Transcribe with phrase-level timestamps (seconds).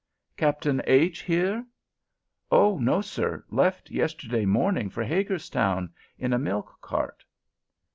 [0.35, 1.19] "Captain H.
[1.21, 1.63] here?"
[2.51, 7.23] "Oh no, sir, left yesterday morning for Hagerstown, in a milk cart."